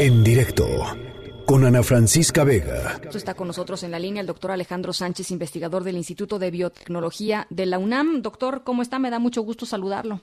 [0.00, 0.66] en directo
[1.44, 2.98] con Ana Francisca Vega.
[3.12, 7.46] Está con nosotros en la línea el doctor Alejandro Sánchez, investigador del Instituto de Biotecnología
[7.50, 8.22] de la UNAM.
[8.22, 8.98] Doctor, ¿cómo está?
[8.98, 10.22] Me da mucho gusto saludarlo.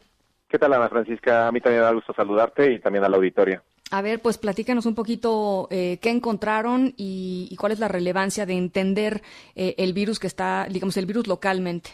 [0.50, 1.48] ¿Qué tal, Ana Francisca?
[1.48, 3.62] A mí también me da gusto saludarte y también a la auditoria.
[3.92, 8.58] A ver, pues platícanos un poquito eh, qué encontraron y, cuál es la relevancia de
[8.58, 9.22] entender
[9.56, 11.92] eh, el virus que está, digamos, el virus localmente.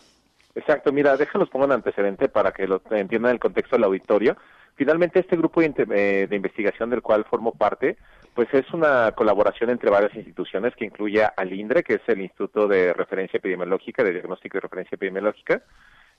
[0.55, 4.37] Exacto, mira, déjalos pongo un antecedente para que lo entiendan el contexto del auditorio.
[4.75, 7.97] Finalmente, este grupo de, eh, de, investigación del cual formo parte,
[8.33, 12.67] pues es una colaboración entre varias instituciones que incluye al INDRE, que es el Instituto
[12.67, 15.61] de Referencia Epidemiológica, de Diagnóstico y Referencia Epidemiológica,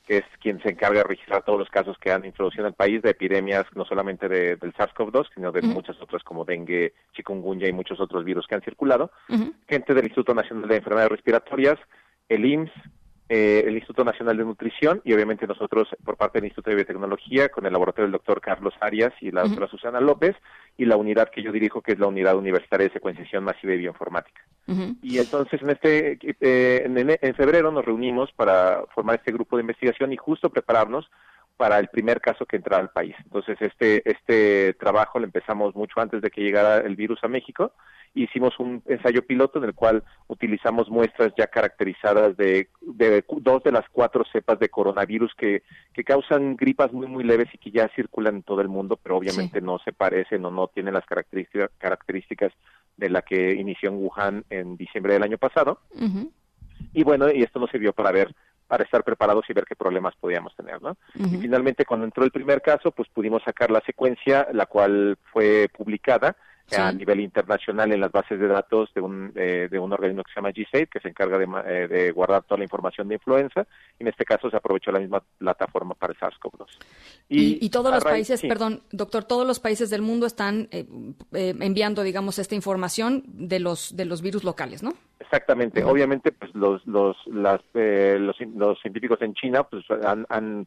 [0.06, 2.74] que es quien se encarga de registrar todos los casos que han introducido en el
[2.74, 7.68] país de epidemias, no solamente de, del SARS-CoV-2, sino de muchas otras como dengue, chikungunya
[7.68, 9.10] y muchos otros virus que han circulado.
[9.66, 11.78] Gente del Instituto Nacional de Enfermedades Respiratorias,
[12.28, 12.72] el IMSS,
[13.28, 17.48] eh, el Instituto Nacional de Nutrición y obviamente nosotros por parte del Instituto de Biotecnología
[17.48, 20.36] con el laboratorio del doctor Carlos Arias y la doctora Susana López
[20.76, 23.78] y la unidad que yo dirijo que es la Unidad Universitaria de Secuenciación Masiva y
[23.78, 24.42] Bioinformática.
[25.02, 30.12] Y entonces en este eh, en, febrero nos reunimos para formar este grupo de investigación
[30.12, 31.10] y justo prepararnos
[31.56, 33.14] para el primer caso que entrara al país.
[33.24, 37.72] Entonces este este trabajo lo empezamos mucho antes de que llegara el virus a México
[38.14, 43.84] hicimos un ensayo piloto en el cual utilizamos muestras ya caracterizadas de, dos de las
[43.90, 48.36] cuatro cepas de coronavirus que, que causan gripas muy, muy leves y que ya circulan
[48.36, 52.52] en todo el mundo, pero obviamente no se parecen o no tienen las características, características
[52.96, 55.80] de la que inició en Wuhan en diciembre del año pasado.
[56.92, 58.34] Y bueno, y esto nos sirvió para ver
[58.74, 60.96] para estar preparados y ver qué problemas podíamos tener, ¿no?
[61.14, 65.70] Y finalmente, cuando entró el primer caso, pues pudimos sacar la secuencia, la cual fue
[65.72, 66.34] publicada
[66.72, 70.32] a nivel internacional en las bases de datos de un, eh, de un organismo que
[70.32, 73.66] se llama GSAID, que se encarga de, eh, de, guardar toda la información de influenza.
[73.98, 76.66] Y en este caso se aprovechó la misma plataforma para el SARS-CoV-2.
[77.28, 80.86] Y, todos los países, perdón, doctor, todos los países del mundo están eh,
[81.32, 84.94] enviando, digamos, esta información de los, de los virus locales, ¿no?
[85.20, 85.84] Exactamente.
[85.84, 90.66] Obviamente, pues los, los, las, los, los, científicos en China pues, han, han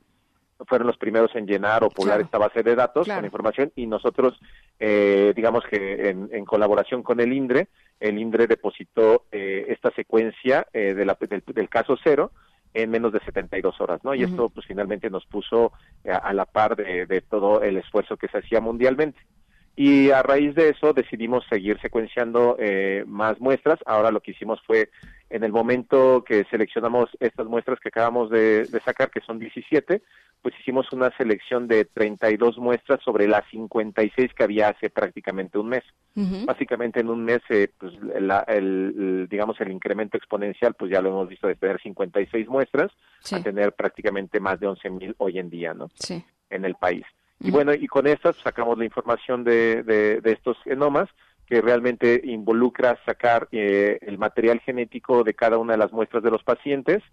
[0.65, 4.39] fueron los primeros en llenar o poblar esta base de datos con información y nosotros,
[4.79, 7.67] eh, digamos que en, colaboración con el INDRE,
[7.99, 12.31] el INDRE depositó eh, esta secuencia eh, de la, del, caso cero
[12.73, 14.13] en menos de 72 horas, ¿no?
[14.13, 15.71] Y esto pues finalmente nos puso
[16.05, 19.19] a, la par de, de, todo el esfuerzo que se hacía mundialmente.
[19.77, 22.57] Y a raíz de eso decidimos seguir secuenciando
[23.05, 23.79] más muestras.
[23.85, 24.89] Ahora lo que hicimos fue,
[25.29, 30.01] en el momento que seleccionamos estas muestras que acabamos de, de sacar, que son 17,
[30.41, 35.69] pues hicimos una selección de 32 muestras sobre las 56 que había hace prácticamente un
[35.69, 35.83] mes.
[36.45, 37.93] Básicamente en un mes, eh, pues
[38.47, 42.91] el, digamos, el incremento exponencial, pues ya lo hemos visto de tener 56 muestras
[43.31, 45.89] a tener prácticamente más de 11 mil hoy en día, ¿no?
[45.93, 46.23] Sí.
[46.49, 47.05] En el país.
[47.39, 51.07] Y bueno, y con estas sacamos la información de, de, estos genomas
[51.45, 56.31] que realmente involucra sacar eh, el material genético de cada una de las muestras de
[56.31, 57.03] los pacientes,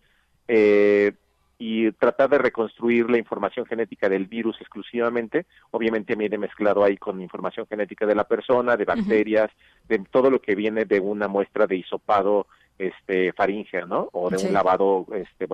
[0.49, 1.13] eh,
[1.59, 7.21] y tratar de reconstruir la información genética del virus exclusivamente, obviamente viene mezclado ahí con
[7.21, 9.51] información genética de la persona, de bacterias,
[9.89, 12.49] de todo lo que viene de una muestra de hisopado
[12.79, 14.09] este faringea, ¿no?
[14.13, 15.47] O de un lavado este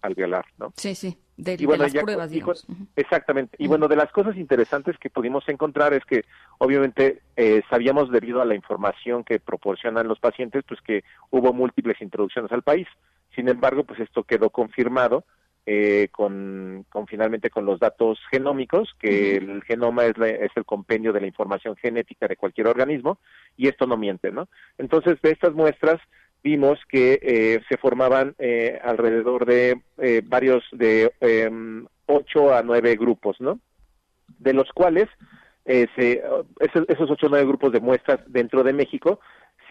[0.00, 0.72] alveolar, ¿no?
[0.76, 2.66] Sí, sí, de, las pruebas, digamos.
[2.96, 3.56] exactamente.
[3.58, 6.24] Y bueno, de las cosas interesantes que pudimos encontrar es que
[6.58, 12.00] obviamente eh, sabíamos debido a la información que proporcionan los pacientes, pues que hubo múltiples
[12.00, 12.86] introducciones al país.
[13.34, 15.24] Sin embargo, pues esto quedó confirmado
[15.64, 21.20] eh, con, finalmente con los datos genómicos, que el genoma es, es, el compendio de
[21.20, 23.18] la información genética de cualquier organismo,
[23.56, 24.48] y esto no miente, ¿no?
[24.76, 26.00] Entonces, de estas muestras
[26.42, 29.80] vimos que eh, se formaban eh, alrededor de
[30.24, 33.60] varios, de em, ocho a nueve grupos, ¿no?
[34.38, 35.08] De los cuales
[35.64, 36.22] se,
[36.58, 39.20] esos, ocho o nueve grupos de muestras dentro de México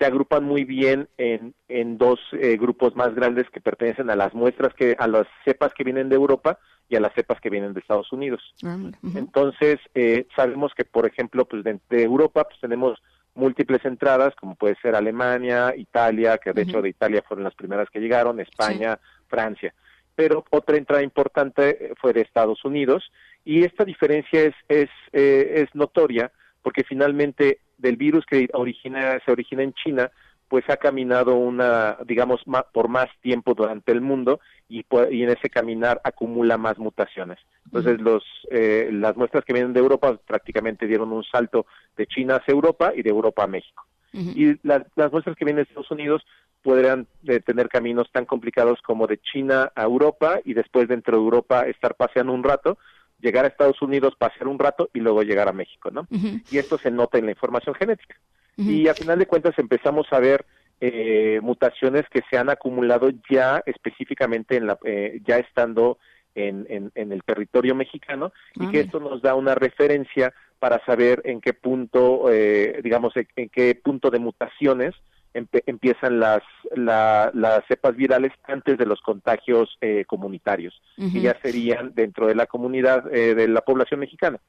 [0.02, 4.34] se agrupan muy bien en, en dos eh, grupos más grandes que pertenecen a las
[4.34, 6.58] muestras que a las cepas que vienen de Europa
[6.90, 8.42] y a las cepas que vienen de Estados Unidos.
[8.64, 8.78] Ah,
[9.16, 13.00] Entonces eh, sabemos que por ejemplo pues de, Europa pues tenemos
[13.36, 17.90] múltiples entradas como puede ser Alemania, Italia, que de hecho de Italia fueron las primeras
[17.90, 19.74] que llegaron, España, Francia.
[20.16, 23.12] Pero otra entrada importante fue de Estados Unidos
[23.46, 26.32] y esta diferencia es es, eh, es notoria
[26.62, 30.12] porque finalmente del virus que origina, se origina en China,
[30.52, 32.42] pues ha caminado una, digamos,
[32.74, 37.40] por más tiempo durante el mundo y, y, en ese caminar acumula más mutaciones.
[37.64, 42.36] Entonces, los, eh, las muestras que vienen de Europa prácticamente dieron un salto de China
[42.36, 43.86] hacia Europa y de Europa a México.
[44.12, 46.22] Y las, muestras que vienen de Estados Unidos
[46.62, 51.24] podrían eh, tener caminos tan complicados como de China a Europa y después dentro de
[51.24, 52.78] Europa estar paseando un rato,
[53.22, 56.10] llegar a Estados Unidos, pasar un rato y luego llegar a México, ¿no?
[56.52, 58.18] Y esto se nota en la información genética.
[58.58, 60.46] Y a final de cuentas empezamos a ver
[60.80, 65.98] eh, mutaciones que se han acumulado ya específicamente en la, eh, ya estando
[66.36, 71.42] en, en, el territorio mexicano y que esto nos da una referencia para saber en
[71.42, 74.94] qué punto, eh, digamos, en, qué punto de mutaciones
[75.34, 76.44] empiezan las,
[76.76, 82.48] las cepas virales antes de los contagios eh, comunitarios, que ya serían dentro de la
[82.48, 84.40] comunidad eh, de la población mexicana.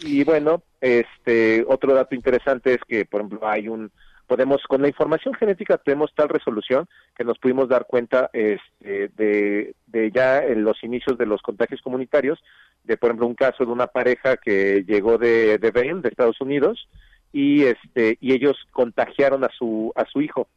[0.00, 3.90] Y bueno, este otro dato interesante es que, por ejemplo, hay un
[4.26, 10.10] podemos con la información genética tenemos tal resolución que nos pudimos dar cuenta este, de,
[10.12, 12.42] ya en los inicios de los contagios comunitarios
[12.84, 16.88] de por ejemplo un caso de una pareja que llegó de de de Estados Unidos
[17.32, 20.48] y este y ellos contagiaron a su a su hijo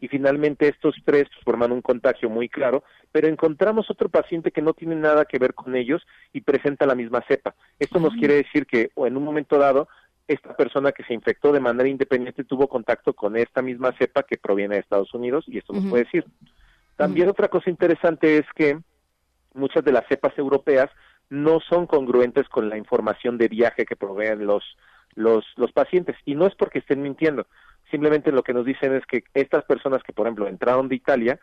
[0.00, 2.82] y finalmente estos tres forman un contagio muy claro,
[3.12, 6.96] pero encontramos otro paciente que no tiene nada que ver con ellos y presenta la
[6.96, 7.54] misma cepa.
[7.78, 9.88] Esto nos quiere decir que en un momento dado
[10.26, 14.36] esta persona que se infectó de manera independiente tuvo contacto con esta misma cepa que
[14.36, 16.24] proviene de Estados Unidos y esto nos puede decir.
[16.96, 18.78] También otra cosa interesante es que
[19.54, 20.90] muchas de las cepas europeas
[21.30, 24.64] no son congruentes con la información de viaje que proveen los
[25.18, 26.16] los, los pacientes.
[26.24, 27.46] Y no es porque estén mintiendo,
[27.90, 31.40] simplemente lo que nos dicen es que estas personas que, por ejemplo, entraron de Italia,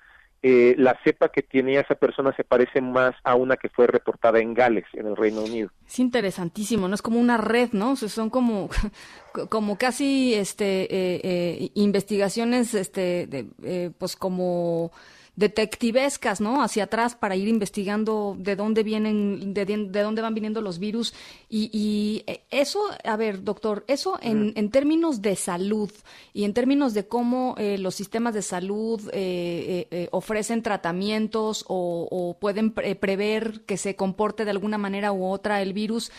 [0.47, 4.39] eh, la cepa que tiene esa persona se parece más a una que fue reportada
[4.39, 5.71] en Gales, en el Reino Unido.
[5.87, 6.93] Es interesantísimo, ¿no?
[6.93, 7.95] Es como una red, ¿no?
[7.95, 8.69] son como,
[9.49, 14.91] como casi este, eh, eh, investigaciones, este, de, pues como
[15.35, 16.63] detectivescas, ¿no?
[16.63, 21.13] Hacia atrás para ir investigando de dónde vienen, de, de dónde van viniendo los virus.
[21.49, 25.91] Y, y, eh, eso, a ver, doctor, eso en, en, términos de salud
[26.33, 32.07] y en términos de cómo eh, los sistemas de salud eh, eh ofrecen tratamientos o,
[32.09, 36.11] o pueden prever que se comporte de alguna manera u otra el virus,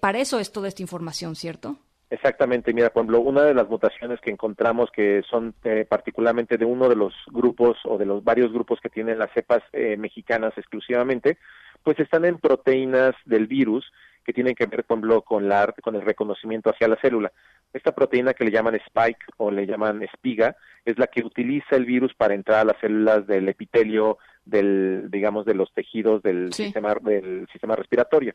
[0.00, 1.78] para eso es toda esta información, ¿cierto?
[2.10, 6.64] Exactamente, mira, por ejemplo, una de las mutaciones que encontramos que son eh, particularmente de
[6.64, 10.56] uno de los grupos o de los varios grupos que tienen las cepas eh, mexicanas
[10.56, 11.36] exclusivamente,
[11.82, 13.92] pues están en proteínas del virus
[14.24, 17.30] que tienen que ver, por ejemplo, con, la, con el reconocimiento hacia la célula.
[17.74, 20.56] Esta proteína que le llaman spike o le llaman espiga
[20.86, 25.44] es la que utiliza el virus para entrar a las células del epitelio del digamos
[25.44, 28.34] de los tejidos del sistema del sistema respiratorio.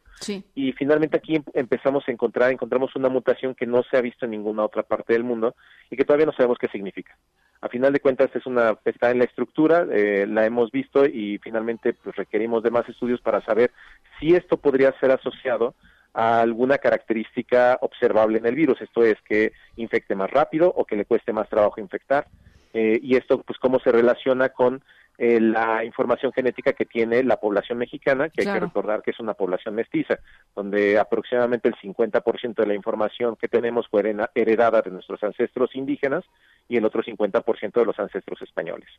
[0.53, 4.25] Y finalmente aquí em, empezamos a encontrar encontramos una mutación que no se ha visto
[4.25, 5.55] en ninguna otra parte del mundo
[5.89, 7.17] y que todavía no sabemos qué significa.
[7.61, 11.39] A final de cuentas es una está en la estructura eh, la hemos visto y
[11.39, 13.71] finalmente pues requerimos de más estudios para saber
[14.19, 15.73] si esto podría ser asociado
[16.13, 18.79] a alguna característica observable en el virus.
[18.81, 22.27] Esto es que infecte más rápido o que le cueste más trabajo infectar.
[22.73, 24.83] Eh, y esto pues cómo se relaciona con
[25.17, 29.19] eh, la información genética que tiene la población mexicana, que hay que recordar que es
[29.19, 30.19] una población mestiza,
[30.55, 36.23] donde aproximadamente el 50% de la información que tenemos fue heredada de nuestros ancestros indígenas
[36.67, 38.89] y el otro 50% de los ancestros españoles.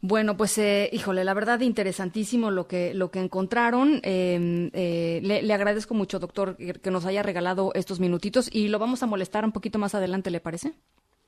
[0.00, 4.00] Bueno, pues, eh, híjole, la verdad interesantísimo lo que lo que encontraron.
[4.04, 9.02] Em, eh, le, agradezco mucho, doctor, que nos haya regalado estos minutitos y lo vamos
[9.02, 10.74] a molestar un poquito más adelante, ¿le parece?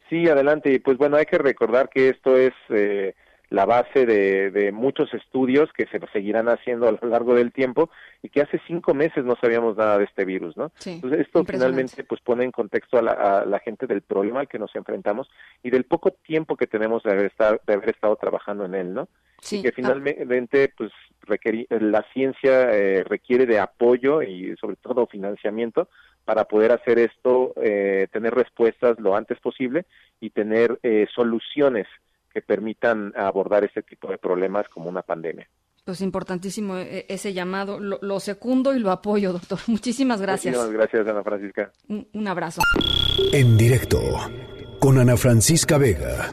[0.09, 0.81] Sí, adelante.
[0.81, 3.15] Pues bueno, hay que recordar que esto es eh,
[3.51, 7.91] la base de, de, muchos estudios que se seguirán haciendo a lo largo del tiempo
[8.23, 10.71] y que hace cinco meses no sabíamos nada de este virus, ¿no?
[10.87, 14.75] Entonces esto finalmente pues pone en contexto a la, gente del problema al que nos
[14.77, 15.29] enfrentamos
[15.65, 18.95] y del poco tiempo que tenemos de haber estado, de haber estado trabajando en él,
[18.95, 19.09] ¿no?
[19.41, 19.59] Sí.
[19.59, 20.93] Y que finalmente pues
[21.69, 25.89] la ciencia eh, requiere de apoyo y sobre todo financiamiento
[26.25, 29.87] para poder hacer esto, eh, tener respuestas lo antes posible
[30.21, 31.89] y tener eh, soluciones
[32.33, 35.49] que permitan abordar este tipo de problemas como una pandemia.
[35.85, 37.81] Pues importantísimo eh, ese llamado.
[37.81, 39.59] Lo, lo secundo y lo apoyo, doctor.
[39.67, 40.55] Muchísimas gracias.
[40.55, 41.73] Muchísimas gracias, Ana Francisca.
[41.89, 42.61] Un, un abrazo.
[43.33, 44.01] En directo
[44.79, 46.33] con Ana Francisca Vega.